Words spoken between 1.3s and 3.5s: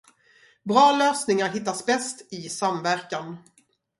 hittas bäst i samverkan.